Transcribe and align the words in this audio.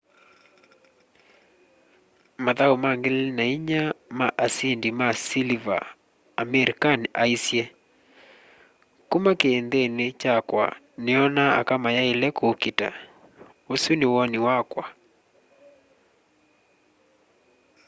mathau 2.45 2.73
ma 2.83 2.91
2004 3.03 4.17
ma 4.19 4.27
asindi 4.45 4.89
ma 4.99 5.07
siliva 5.25 5.77
amir 6.41 6.69
khan 6.81 7.01
aisye 7.23 7.63
kuma 9.09 9.31
kiinthini 9.39 10.05
kyakwa 10.21 10.65
niona 11.03 11.43
aka 11.59 11.75
mayaile 11.83 12.27
kuukita 12.37 12.87
usu 13.73 13.91
ni 13.97 14.05
woni 14.13 14.37
wakwa 14.45 14.85